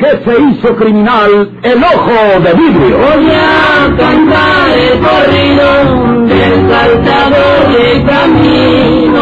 [0.00, 2.96] qué se hizo criminal el ojo de vidrio.
[2.98, 9.20] Voy a cantar el corrido del saltador de camino.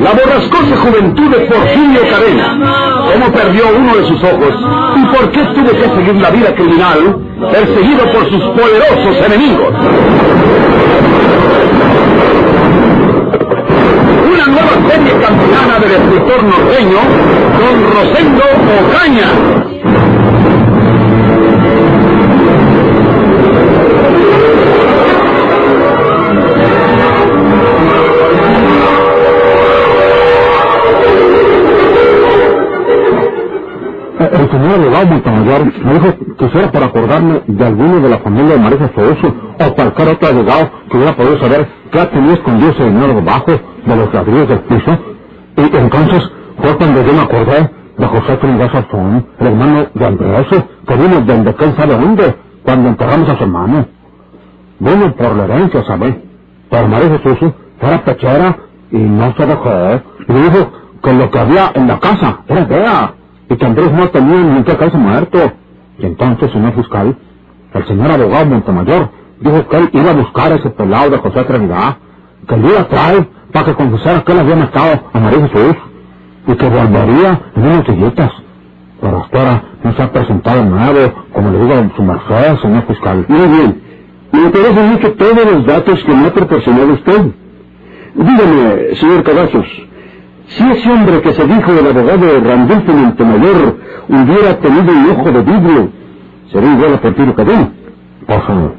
[0.00, 2.58] La borrascosa juventud de Porfirio Cadena.
[3.12, 4.54] ¿Cómo perdió uno de sus ojos?
[4.96, 7.18] ¿Y por qué tuvo que seguir la vida criminal
[7.52, 9.74] perseguido por sus poderosos enemigos?
[14.40, 16.96] Una nueva serie campilana del escritor norteño,
[17.60, 18.42] Don Rosendo
[18.80, 19.26] Ocaña.
[34.20, 38.54] El señor abogado Montemayor me dijo que fuera para acordarme de alguno de la familia
[38.54, 42.84] de Marisa Souso o cualquier otro abogado que hubiera podido saber qué tenía escondido ese
[42.84, 44.98] dinero debajo de los ladrillos del piso.
[45.56, 46.30] Y entonces
[46.62, 50.46] fue cuando yo me acordé de José Trinidad Sazón, el hermano de Andrés,
[50.86, 53.86] que vino desde quién sabe dónde, cuando enterramos a su hermano.
[54.78, 56.14] Vino por la herencia, ¿sabes?
[56.70, 58.56] Pero Marisa Souso era pechera
[58.90, 60.00] y no se dejó.
[60.28, 60.72] Y dijo
[61.02, 63.14] que lo que había en la casa era vea
[63.48, 65.52] y que Andrés no tenía ni que caerse muerto.
[65.98, 67.16] Y entonces, señor fiscal,
[67.74, 71.96] el señor abogado Montemayor dijo que él iba a buscar ese pelado de José Trinidad,
[72.46, 75.76] que le iba a traer para que confesara que él había matado a María Jesús
[76.46, 78.32] y que volvería en unas sillitas.
[79.00, 82.86] Pero hasta ahora no se ha presentado nuevo, como le digo a su merced, señor
[82.86, 83.24] fiscal.
[83.28, 83.82] Muy bien.
[84.32, 87.26] Me interesan mucho todos los datos que me ha proporcionado usted.
[88.14, 89.66] Dígame, señor Cavazos,
[90.48, 93.78] si ese hombre que se dijo el abogado Randolfo Montemayor
[94.08, 95.88] hubiera tenido un ojo de vidrio,
[96.52, 97.70] sería igual a Porfirio Cadena.
[98.26, 98.74] Por favor.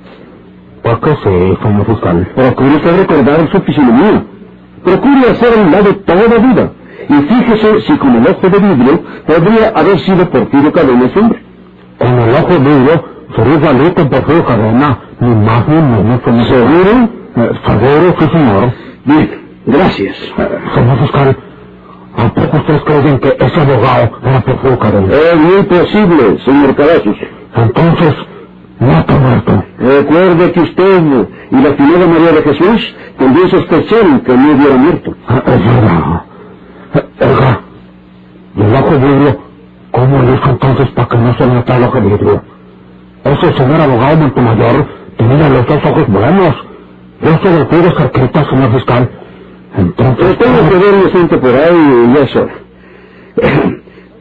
[0.84, 2.28] ¿Por qué sí, señor fiscal?
[2.36, 4.24] Procure usted recordar su fisonomía.
[4.84, 6.72] Procure hacer a un lado toda vida.
[7.10, 11.44] Y fíjese si con el ojo de vidrio podría haber sido Porfirio Cadena ese hombre.
[11.98, 13.04] Con el ojo de vidrio
[13.36, 16.22] sería igualito Porfirio Cadena, ni más ni menos.
[16.24, 16.48] señor.
[16.48, 17.10] ¿Seguro?
[17.36, 18.72] Eh, seguro, sí, señor.
[19.06, 20.18] Bien, gracias.
[20.76, 21.38] Señor fiscal,
[22.18, 25.14] ¿a poco ustedes creen que ese abogado era Porfirio Cadena?
[25.14, 27.18] Es muy posible, señor Cavazos.
[27.56, 28.16] Entonces,
[28.82, 29.64] no está muerto.
[29.80, 31.02] Recuerde que usted
[31.52, 35.16] y la finada María de Jesús también sospecharon que no hubiera muerto.
[35.28, 36.22] Ah, Es verdad.
[37.22, 37.62] Oiga,
[38.56, 39.40] ¿y el ojo vidrio?
[39.92, 42.44] ¿Cómo le hizo entonces para que no se le notara el ojo vidrio?
[43.24, 44.88] Ese señor abogado Montemayor
[45.18, 46.56] tenía los dos ojos buenos.
[47.22, 49.10] Yo se lo pude cerquita, señor fiscal.
[49.78, 50.16] Entonces...
[50.18, 52.54] Pero tengo que ver inocente por ahí y ya es hora.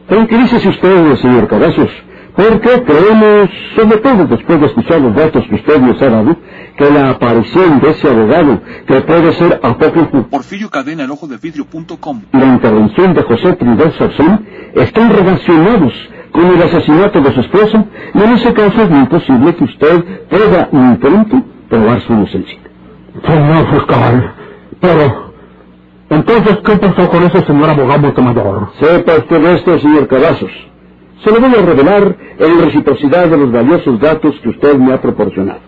[0.07, 1.89] Tranquilícese usted, señor Cavazos,
[2.35, 6.37] porque creemos, sobre todo después de escuchar los datos que usted nos ha dado,
[6.77, 11.37] que la aparición de ese abogado, que puede ser apócrifo, Porfirio Cadena, el ojo de
[11.37, 12.21] vidrio.com.
[12.33, 15.93] y la intervención de José Trinidad Sarzón están relacionados
[16.31, 20.05] con el asesinato de su esposa, y en ese caso es muy posible que usted
[20.29, 22.59] pueda muy pronto probar su inocencia.
[23.25, 24.35] Señor fiscal,
[24.79, 25.31] pero...
[26.09, 28.69] Entonces, ¿qué pasó con ese señor abogado Montemayor?
[28.81, 30.51] Sepa usted esto, señor Cavazos.
[31.23, 35.01] Se lo voy a revelar en reciprocidad de los valiosos datos que usted me ha
[35.01, 35.59] proporcionado.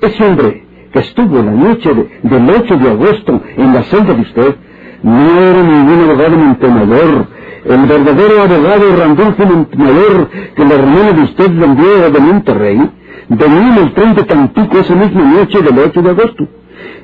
[0.00, 4.22] Ese hombre que estuvo la noche de- del 8 de agosto en la celda de
[4.22, 4.56] usted
[5.02, 7.26] no era ningún abogado Montemayor.
[7.66, 12.90] El verdadero abogado Randolfo Montemayor que la hermana de usted le envió de Monterrey
[13.28, 16.48] venía en el tren de Tampico esa misma noche del 8 de agosto.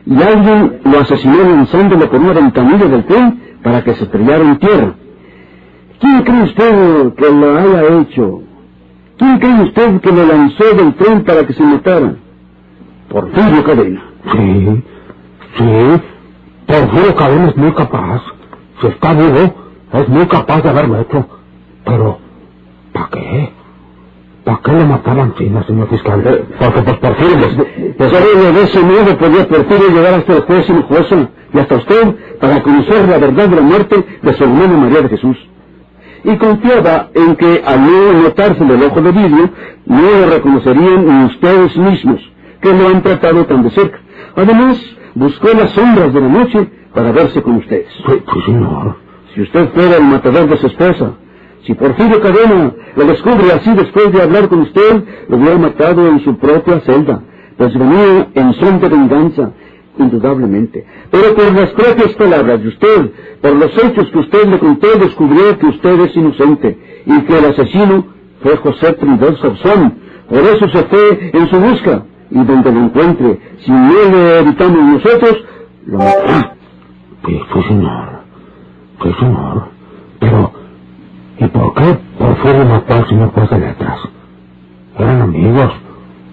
[0.07, 4.59] Y alguien lo asesinó lanzándolo por una ventanilla del tren para que se estrellara en
[4.59, 4.95] tierra.
[6.03, 8.43] ¿Quién cree usted que lo haya hecho?
[9.19, 12.15] ¿Quién cree usted que lo lanzó del tren para que se matara?
[13.09, 14.03] Porfirio Cadena.
[14.33, 14.85] Sí,
[15.59, 16.03] sí.
[16.67, 18.23] Porfirio Cadena es muy capaz.
[18.81, 19.55] Si está vivo,
[19.93, 21.27] es muy capaz de haberlo hecho.
[21.85, 22.19] Pero,
[22.93, 23.53] ¿para qué?
[24.45, 26.47] ¿Para qué lo mataban China, señor fiscal?
[26.59, 27.37] Porque pues Porfirio...
[27.39, 31.29] les- Pues ahora de ese modo podía Porfirio llegar hasta el juez y la jueza
[31.55, 35.09] y hasta usted para conocer la verdad de la muerte de su hermana María de
[35.11, 35.37] Jesús.
[36.25, 39.51] Y confiaba en que al no notarse el ojo de vidrio,
[39.87, 42.21] no lo reconocerían ni ustedes mismos,
[42.61, 43.99] que lo han tratado tan de cerca.
[44.37, 44.81] Además,
[45.15, 47.89] buscó las sombras de la noche para verse con ustedes.
[48.07, 48.97] Sí, señor.
[49.35, 51.15] Si usted fuera el matador de su esposa,
[51.67, 56.21] si Porfirio Cadena lo descubre así después de hablar con usted, lo hubiera matado en
[56.21, 57.23] su propia celda,
[57.57, 59.53] pues venía en son de venganza,
[59.99, 60.85] indudablemente.
[61.11, 63.11] Pero por las propias palabras de usted,
[63.41, 67.45] por los hechos que usted le contó, descubrió que usted es inocente y que el
[67.47, 68.07] asesino
[68.43, 69.95] fue José Trinidad Sarzón.
[70.29, 74.79] Por eso se fue en su busca y donde lo encuentre, si no le evitamos
[74.79, 75.45] nosotros,
[75.87, 76.57] lo matará.
[77.27, 78.09] Sí, sí, señor.
[79.03, 79.69] Sí, señor.
[80.19, 80.53] Pero,
[81.39, 81.99] ¿y por qué
[82.65, 83.99] mató al señor juez de letras.
[84.99, 85.73] Eran amigos.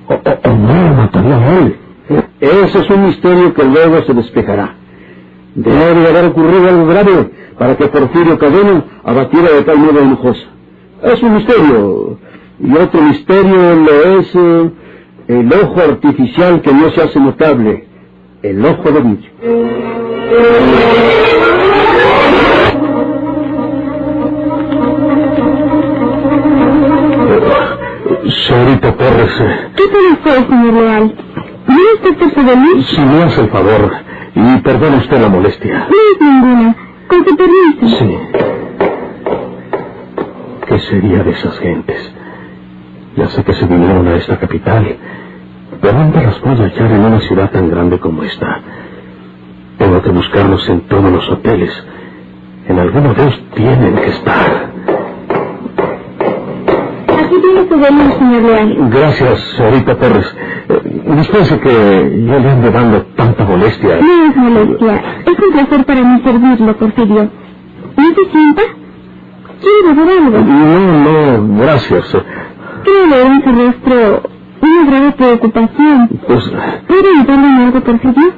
[0.07, 1.79] O no lo mataría a él.
[2.39, 4.75] Ese es un misterio que luego se despejará.
[5.55, 10.03] Debe de haber ocurrido algo grave para que Porfirio Cadena abatiera de tal modo a
[10.03, 10.47] Hinojosa.
[11.03, 12.17] Es un misterio.
[12.59, 14.71] Y otro misterio lo es eh,
[15.27, 17.87] el ojo artificial que no se hace notable,
[18.41, 19.29] el ojo de vidrio.
[28.47, 31.15] Señorita Torres, eh, ¿Qué tal fue, señor Leal?
[31.69, 32.81] ¿Viene usted por su delito?
[32.83, 33.91] si me hace el favor,
[34.35, 35.87] y perdone usted la molestia.
[35.89, 36.75] No es ninguna.
[37.07, 37.97] Con su permiso.
[37.97, 38.17] Sí.
[40.67, 42.13] ¿Qué sería de esas gentes?
[43.15, 44.97] Ya sé que se vinieron a esta capital,
[45.81, 48.61] pero ¿dónde las puedo hallar en una ciudad tan grande como esta?
[49.77, 51.71] Tengo que buscarlos en todos los hoteles.
[52.67, 54.68] En alguno de ellos tienen que estar.
[57.67, 58.89] Señor Leal.
[58.89, 60.35] Gracias, señorita Torres.
[60.69, 63.99] Eh, dispense que yo le ande dando tanta molestia.
[63.99, 65.03] No es molestia.
[65.25, 67.29] Es un placer para mí servirlo, Porfirio.
[67.97, 68.61] ¿No se sienta?
[69.61, 70.39] ¿Quiere beber algo?
[70.39, 72.17] No, no, gracias.
[72.83, 74.23] Creo leer en su rostro
[74.61, 76.09] una grave preocupación.
[76.27, 76.51] Pues,
[76.87, 78.33] ¿Puede en algo, Porfirio?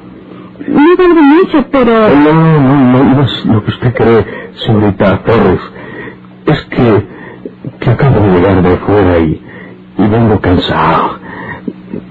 [0.67, 1.91] No valgo mucho, pero...
[2.09, 4.25] no, no, no, no es lo que usted cree,
[4.65, 5.59] señorita Torres.
[6.45, 7.07] Es que,
[7.79, 9.41] que acabo de llegar de fuera y,
[9.97, 11.19] y vengo cansado.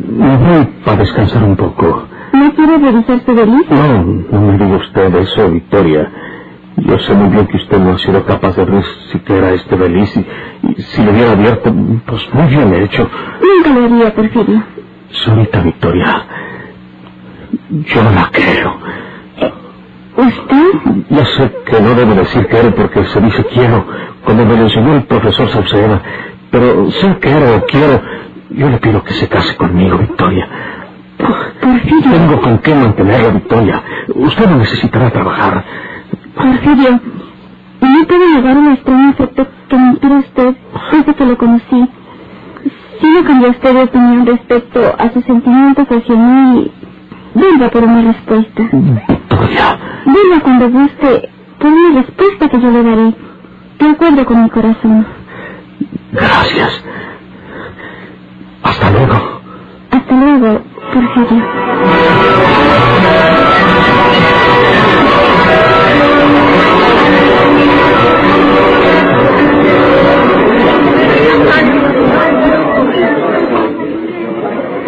[0.09, 2.07] Me voy para descansar un poco.
[2.33, 3.75] ¿No quiere revisar su delito?
[3.75, 6.11] No, no me diga usted eso, Victoria.
[6.77, 8.83] Yo sé muy bien que usted no ha sido capaz de abrir
[9.13, 10.27] siquiera este beliz y,
[10.69, 11.75] y si lo hubiera abierto,
[12.07, 13.09] pues muy bien hecho.
[13.43, 14.63] Nunca lo haría, Porfirio.
[15.11, 16.27] Señorita Victoria,
[17.71, 18.79] yo no la creo.
[20.17, 21.05] ¿Usted?
[21.09, 23.87] Ya sé que no debo decir quiero porque se dice quiero,
[24.25, 26.03] como me lo enseñó el profesor Sauceda,
[26.51, 28.03] pero sea quiero o quiero,
[28.51, 30.49] yo le pido que se case conmigo, Victoria.
[31.61, 32.11] Porfirio.
[32.11, 33.83] Tengo con qué mantenerla, Victoria.
[34.15, 35.65] Usted no necesitará trabajar.
[36.35, 37.01] Porfirio,
[37.81, 40.55] no puedo negar un extraño afecto que me inspira usted
[40.93, 41.89] desde que lo conocí.
[43.01, 46.71] Si no cambió usted de opinión respecto a sus sentimientos hacia mí,
[47.35, 48.63] vuelva por una respuesta.
[48.73, 51.29] Victoria, Vuelva cuando guste
[51.59, 53.15] por una respuesta que yo le daré.
[53.79, 55.07] De acuerdo con mi corazón.
[56.13, 56.85] gracias.
[58.63, 59.41] Hasta luego.
[59.91, 60.61] Hasta luego,
[60.93, 61.45] Porfirio.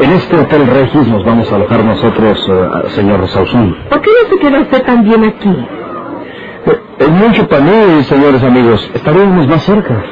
[0.03, 3.77] En este Hotel Regis nos vamos a alojar nosotros, eh, señor Sauzón.
[3.89, 5.67] ¿Por qué no se queda usted también aquí?
[6.99, 8.91] Es mucho para mí, señores amigos.
[8.95, 10.03] Estaríamos más cerca.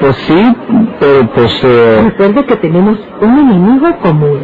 [0.00, 0.56] Pues, sí,
[0.98, 1.60] pero pues...
[1.64, 4.40] eh, Recuerde que tenemos un enemigo común.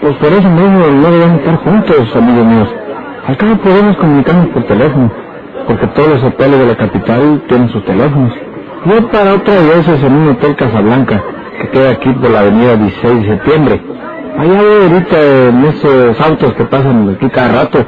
[0.00, 2.68] pues por eso mismo no debemos estar juntos, amigos míos.
[3.26, 5.10] Al cabo podemos comunicarnos por teléfono,
[5.66, 8.32] porque todos los hoteles de la capital tienen sus teléfonos.
[8.86, 11.22] Yo para otras veces en un hotel Casablanca,
[11.60, 13.80] que queda aquí por la avenida 16 de septiembre.
[14.38, 17.84] Allá voy ahorita en esos autos que pasan aquí cada rato,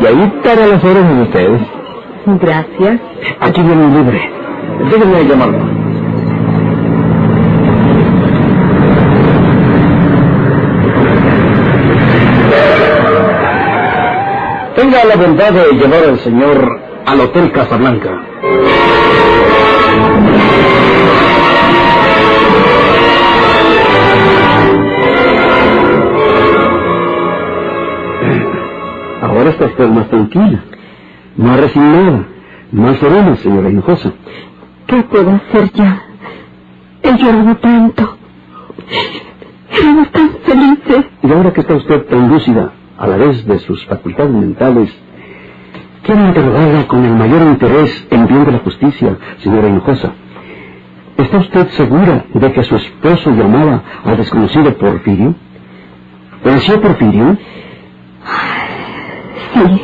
[0.00, 1.60] y ahí estaré a las órdenes de ustedes.
[2.26, 3.00] Gracias.
[3.40, 4.30] Aquí viene un libre.
[4.90, 5.58] Déjenme llamarlo.
[14.76, 18.22] Tenga la bondad de llevar al señor al Hotel Casablanca.
[29.40, 30.60] Ahora está usted más tranquila,
[31.38, 32.26] más resignada,
[32.72, 34.12] más serena, señora Hinojosa.
[34.86, 36.02] ¿Qué puedo hacer ya?
[37.02, 38.18] He llorado tanto.
[39.70, 41.06] Éramos tan felices.
[41.22, 44.94] Y ahora que está usted tan lúcida, a la vez de sus facultades mentales,
[46.02, 50.12] quiero interrogarla con el mayor interés en bien de la justicia, señora Hinojosa.
[51.16, 55.34] ¿Está usted segura de que su esposo llamaba al desconocido Porfirio?
[56.44, 57.38] ¿Venció Porfirio?
[59.54, 59.80] Sí.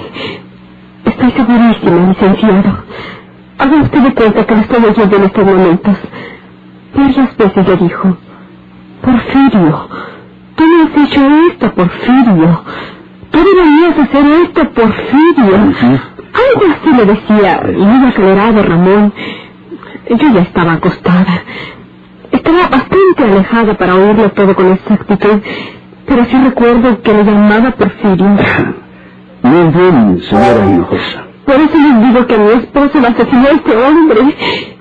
[1.05, 2.85] Estoy segurísima, licenciado.
[3.59, 5.97] Haga usted de cuenta que lo estoy oyendo en estos momentos.
[6.95, 8.17] Varias veces le dijo,
[9.03, 9.89] Porfirio,
[10.57, 12.65] tú me has hecho esto, Porfirio.
[13.31, 15.57] Tú deberías hacer esto, Porfirio.
[15.57, 19.13] Algo así le decía, muy acelerado Ramón.
[20.11, 21.43] Yo ya estaba acostada.
[22.31, 25.41] Estaba bastante alejada para oírlo todo con exactitud,
[26.07, 28.37] pero sí recuerdo que le llamaba Porfirio.
[29.47, 31.25] Señora Hinojosa.
[31.45, 34.21] Por eso les digo que a mi esposo lo asesinó este hombre.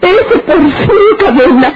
[0.02, 1.74] Ese Porfirio Cadena.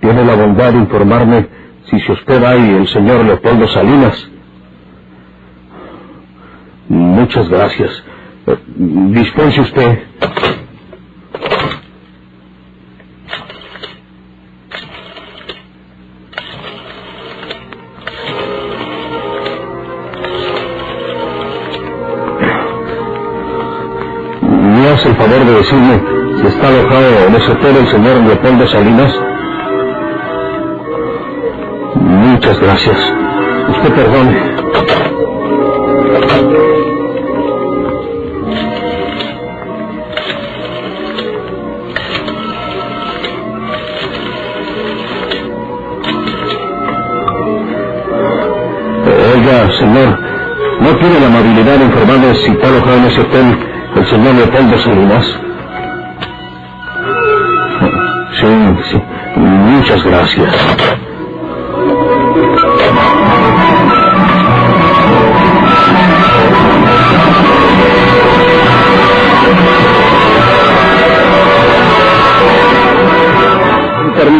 [0.00, 1.48] Tiene la bondad de informarme
[1.98, 4.28] si se hospeda ahí el señor Leopoldo Salinas.
[6.88, 7.90] Muchas gracias.
[8.46, 9.98] Eh, Dispense usted.
[24.42, 26.02] ¿Me hace el favor de decirme
[26.40, 29.12] si está alojado en ese hotel el señor Leopoldo Salinas?
[32.60, 32.98] Gracias.
[33.68, 34.58] Usted perdone.
[49.34, 50.18] Oiga, señor,
[50.80, 53.58] ¿no tiene la amabilidad de informarme si está alojado en ese hotel
[53.96, 55.26] el señor Leopoldo Salinas?
[58.40, 58.46] Sí,
[58.90, 59.02] sí.
[59.36, 60.54] Muchas gracias.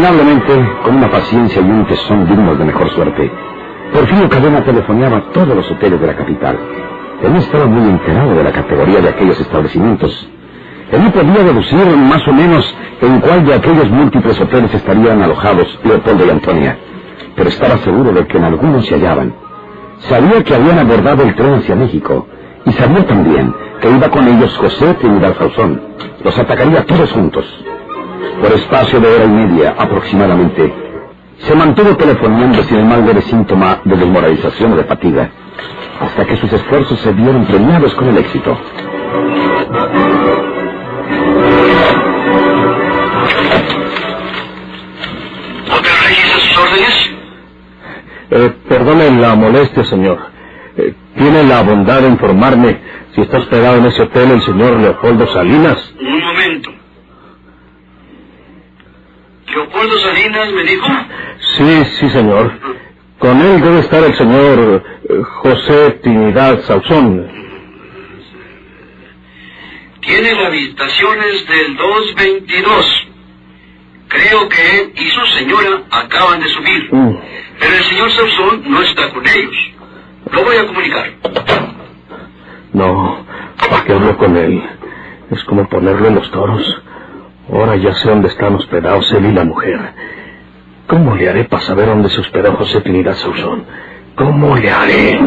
[0.08, 3.30] Interminablemente, con una paciencia y un tesón dignos de mejor suerte,
[3.92, 6.58] Porfirio Cadena telefoneaba a todos los hoteles de la capital.
[7.22, 10.30] Él no estaba muy enterado de la categoría de aquellos establecimientos.
[10.92, 15.78] Él no podía deducir más o menos en cuál de aquellos múltiples hoteles estarían alojados
[15.84, 16.78] Leopoldo y Antonia,
[17.36, 19.34] pero estaba seguro de que en algunos se hallaban.
[20.08, 22.26] Sabía que habían abordado el tren hacia México
[22.64, 25.82] y sabía también que iba con ellos José Trinidad Sauzón.
[26.24, 27.44] Los atacaría todos juntos.
[28.40, 30.72] Por espacio de hora y media aproximadamente,
[31.38, 35.30] se mantuvo telefoneando sin el más leve síntoma de desmoralización o de fatiga,
[36.00, 38.56] hasta que sus esfuerzos se vieron premiados con el éxito.
[45.70, 47.10] ¿Hotel Regis a sus órdenes?
[48.30, 50.18] Eh, perdone la molestia, señor.
[50.76, 52.78] Eh, ¿Tiene la bondad de informarme
[53.14, 55.92] si está hospedado en ese hotel el señor Leopoldo Salinas?
[56.00, 56.70] Un momento.
[59.54, 60.86] ¿Leopoldo Salinas me dijo?
[61.56, 62.52] Sí, sí, señor.
[63.18, 67.26] Con él debe estar el señor eh, José Trinidad Sauzón.
[70.00, 73.08] Tiene las habitaciones del 222.
[74.08, 76.88] Creo que él y su señora acaban de subir.
[76.92, 77.16] Mm.
[77.58, 79.56] Pero el señor Sauzón no está con ellos.
[80.32, 81.12] Lo voy a comunicar.
[82.72, 83.26] No,
[83.68, 84.62] ¿para qué hablo con él?
[85.30, 86.82] Es como ponerlo en los toros.
[87.50, 89.80] Ahora ya sé dónde están hospedados él y la mujer.
[90.86, 93.64] ¿Cómo le haré para saber dónde se hospedó José Trinidad Sauzón?
[94.16, 95.18] ¿Cómo le haré?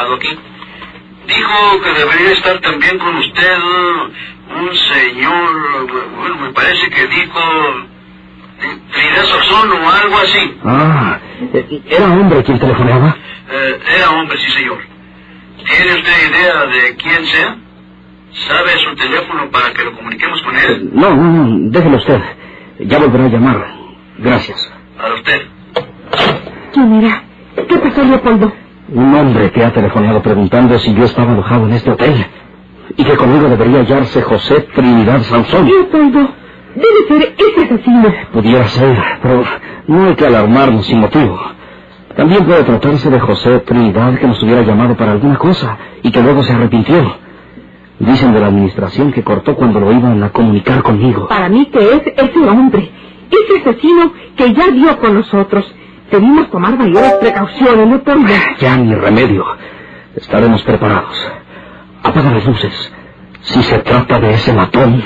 [0.00, 0.38] Estaba alojado aquí.
[1.26, 3.58] Dijo que debería estar también con usted
[4.58, 5.86] un señor...
[6.18, 7.40] Bueno, me parece que dijo...
[8.92, 10.58] Trinidad Sauzón o algo así.
[10.64, 11.18] Ah,
[11.88, 13.16] ¿era hombre quien telefoneaba?
[13.50, 14.78] Eh, era hombre, sí, señor.
[15.56, 17.56] ¿Tiene usted idea de quién sea?
[18.48, 20.90] ¿Sabe su teléfono para que lo comuniquemos con él?
[20.92, 22.20] No, no, no, déjelo usted.
[22.80, 23.66] Ya volverá a llamar.
[24.18, 24.72] Gracias.
[24.98, 25.42] Para usted.
[26.74, 27.24] ¿Quién era?
[27.66, 28.52] ¿Qué pasó, Leopoldo?
[28.92, 32.26] Un hombre que ha telefoneado preguntando si yo estaba alojado en este hotel.
[32.96, 35.66] Y que conmigo debería hallarse José Trinidad Sansón.
[35.66, 36.28] Leopoldo,
[36.74, 38.12] debe ser ese asesino.
[38.32, 39.44] Pudiera ser, pero
[39.86, 41.38] no hay que alarmarnos sin motivo.
[42.16, 46.20] También puede tratarse de José Trinidad que nos hubiera llamado para alguna cosa y que
[46.20, 47.16] luego se arrepintió.
[48.00, 51.28] Dicen de la administración que cortó cuando lo iban a comunicar conmigo.
[51.28, 52.90] Para mí que es ese hombre,
[53.30, 55.72] ese asesino que ya dio con nosotros.
[56.10, 58.32] Debimos tomar mayores precauciones, Leopoldo.
[58.58, 59.44] Ya ni remedio.
[60.16, 61.16] Estaremos preparados.
[62.02, 62.92] Apaga las luces.
[63.42, 65.02] Si se trata de ese matón,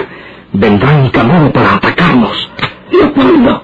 [0.52, 2.50] vendrá en camino para atacarnos.
[2.90, 3.62] Leopoldo.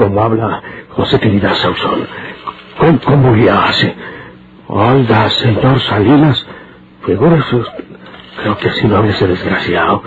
[0.00, 0.62] Como habla
[0.96, 2.08] José Trinidad Sauzón.
[2.78, 3.94] ¿Cómo, cómo le hace?
[4.66, 6.46] Oiga, señor Salinas,
[7.04, 7.60] figúrese,
[8.40, 10.02] creo que así no habla ese desgraciado.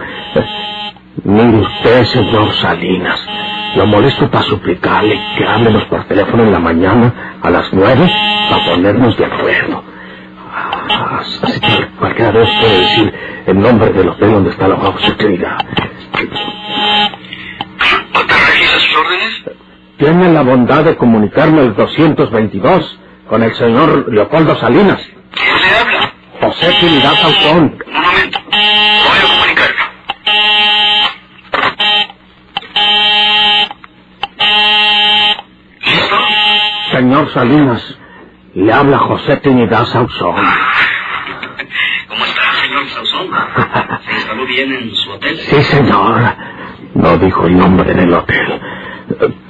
[1.23, 3.19] Mire usted, señor Salinas,
[3.75, 8.11] lo molesto para suplicarle que háblenos por teléfono en la mañana a las nueve
[8.49, 9.83] para ponernos de acuerdo.
[10.55, 13.13] Ah, Así que cualquiera de ustedes puede decir
[13.45, 15.13] el nombre del hotel donde está la José
[20.13, 25.01] Tiene la bondad de comunicarme el 222 con el señor Leopoldo Salinas.
[25.31, 26.13] ¿Quién le habla?
[26.39, 27.79] José Trinidad Sauzón.
[27.87, 28.39] Un momento.
[28.45, 29.83] Voy a comunicarlo.
[35.83, 36.15] ¿Listo?
[36.91, 37.97] Señor Salinas,
[38.53, 40.35] le habla José Trinidad Sauzón.
[42.07, 43.29] ¿Cómo está, señor Sauzón?
[44.05, 45.37] ¿Se instaló bien en su hotel?
[45.39, 46.21] Sí, señor.
[46.93, 48.61] No dijo el nombre del hotel.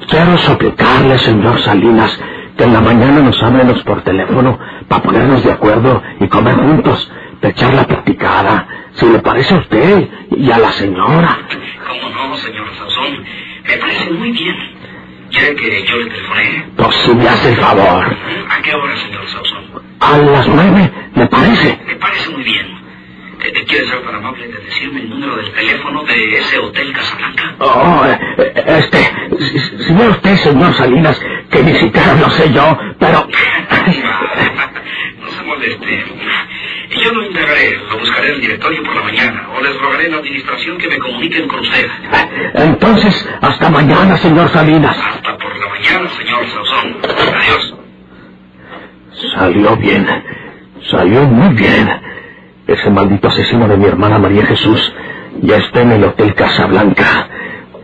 [0.09, 2.19] Quiero suplicarle, señor Salinas,
[2.57, 7.11] que en la mañana nos háblenos por teléfono para ponernos de acuerdo y comer juntos,
[7.41, 11.39] de echar la practicada, si le parece a usted y a la señora.
[11.87, 13.23] ¿Cómo no, señor Sauzón?
[13.67, 14.55] Me parece muy bien.
[15.31, 16.65] ¿Quiere que yo le telefone?
[16.77, 18.05] Pues si me hace el favor.
[18.49, 19.63] ¿A qué hora, señor Sauzón?
[19.99, 21.79] A las nueve, ¿me parece?
[21.87, 22.82] Me parece muy bien.
[23.43, 27.55] Eh, ¿Quiere ser tan amable de decirme el número del teléfono de ese hotel Casablanca?
[27.59, 28.99] Oh, eh, eh, este,
[29.83, 33.27] si, ve usted, señor Salinas, que siquiera lo sé yo, pero...
[35.19, 36.05] no se moleste.
[37.03, 40.09] Yo lo indagaré, lo buscaré en el directorio por la mañana, o les rogaré a
[40.11, 41.87] la administración que me comuniquen con usted.
[42.53, 44.97] Entonces, hasta mañana, señor Salinas.
[44.97, 46.97] Hasta por la mañana, señor Sauzón.
[47.35, 47.75] Adiós.
[49.35, 50.07] Salió bien,
[50.89, 52.12] salió muy bien.
[52.67, 54.93] Ese maldito asesino de mi hermana María Jesús
[55.41, 57.29] ya está en el Hotel Casablanca.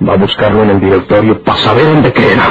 [0.07, 2.43] Va a buscarlo en el directorio para saber dónde queda.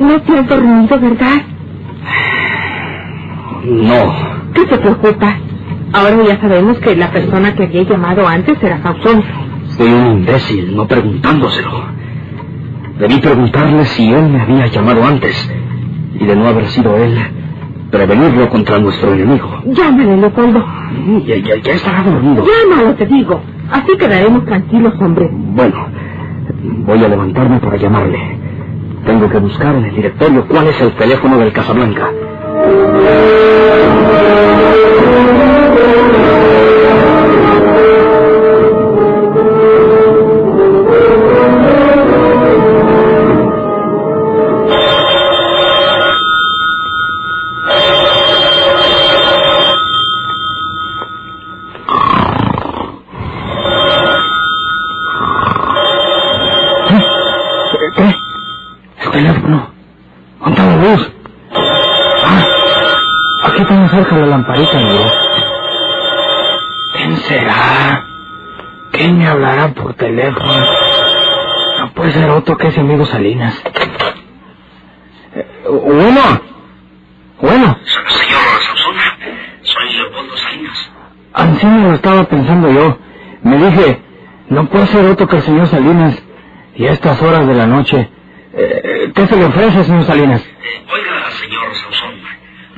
[0.00, 1.42] No te has dormido, ¿verdad?
[3.64, 5.36] No, ¿Qué te preocupa?
[5.96, 9.24] Ahora ya sabemos que la persona que había llamado antes era Sauzón.
[9.78, 11.70] fui un imbécil no preguntándoselo.
[12.98, 15.34] Debí preguntarle si él me había llamado antes
[16.20, 17.16] y de no haber sido él,
[17.90, 19.62] prevenirlo contra nuestro enemigo.
[19.64, 20.62] Llámale, Leopoldo.
[21.24, 22.44] Ya, ya, ya estará dormido.
[22.44, 23.40] Llámalo, te digo.
[23.70, 25.30] Así quedaremos tranquilos, hombre.
[25.32, 25.86] Bueno,
[26.84, 28.38] voy a levantarme para llamarle.
[29.06, 32.10] Tengo que buscar en el directorio cuál es el teléfono del Casablanca.
[64.48, 65.04] Amigo.
[66.94, 68.04] ¿Quién será?
[68.92, 70.52] ¿Quién me hablará por teléfono?
[71.80, 73.60] No puede ser otro que ese amigo Salinas.
[75.34, 76.40] Eh, Bueno.
[77.38, 78.94] Bueno, Señor Sauzón,
[79.60, 80.90] soy Leopoldo Salinas.
[81.34, 82.98] así me lo estaba pensando yo.
[83.42, 84.02] Me dije,
[84.48, 86.22] no puede ser otro que el señor Salinas.
[86.76, 88.10] Y a estas horas de la noche.
[88.54, 90.42] eh, ¿Qué se le ofrece, señor Salinas?
[90.90, 92.14] Oiga, señor Sauzón,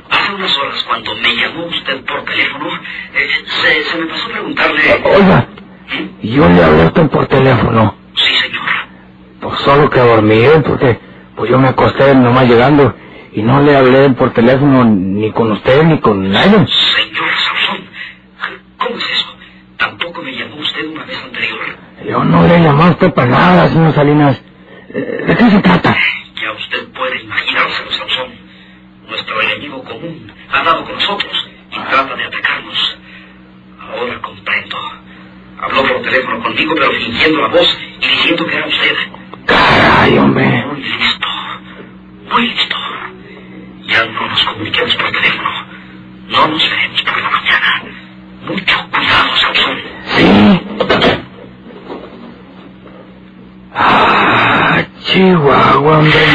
[0.09, 2.67] hace unas horas cuando me llamó usted por teléfono,
[3.13, 4.81] eh, se, se me pasó a preguntarle...
[5.03, 5.47] Oiga,
[6.21, 7.95] yo le hablé a usted por teléfono.
[8.15, 8.69] Sí, señor.
[9.41, 10.61] Pues solo que dormí, ¿eh?
[10.65, 10.99] porque
[11.35, 12.93] pues yo me acosté nomás llegando
[13.33, 16.57] y no le hablé por teléfono ni con usted ni con nadie.
[16.57, 17.89] Señor Sauzón,
[18.77, 19.37] ¿cómo es eso?
[19.77, 21.59] ¿Tampoco me llamó usted una vez anterior?
[22.05, 24.41] Yo no le usted para nada, señor Salinas.
[24.89, 25.95] Eh, ¿De qué se trata?
[26.35, 28.48] Ya usted puede imaginárselo, Sauzón.
[29.09, 32.97] Nuestro enemigo común ha dado con nosotros y trata de atacarnos.
[33.81, 34.77] Ahora comprendo.
[35.61, 38.95] Habló por teléfono conmigo, pero fingiendo la voz y diciendo que era usted.
[39.45, 40.65] Caray, hombre.
[40.67, 41.27] Muy listo.
[42.31, 42.75] Muy listo.
[43.87, 45.49] Ya no nos comuniquemos por teléfono.
[46.27, 47.83] No nos veremos por la mañana.
[48.45, 49.77] Mucho cuidado, Sansón.
[50.05, 50.61] Sí.
[53.73, 56.28] Ah, Chihuahua, hombre.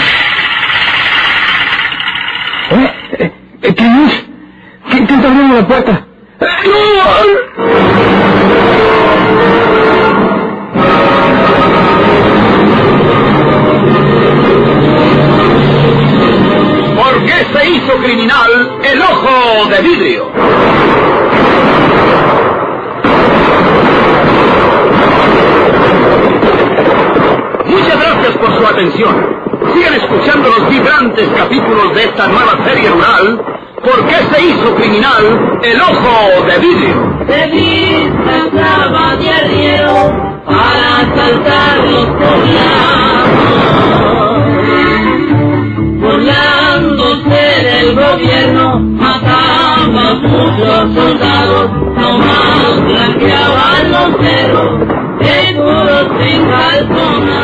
[28.92, 33.42] Sigan escuchando los vibrantes capítulos de esta nueva serie rural.
[33.82, 37.18] ¿Por qué se hizo criminal el ojo de vidrio?
[37.26, 39.94] Se disfrazaba de arriero
[40.44, 43.28] para asaltar los poblados.
[46.00, 54.80] Burlándose del gobierno, mataba a muchos soldados, nomás blanqueaban los cerros,
[55.20, 57.43] seguros sin calzonar.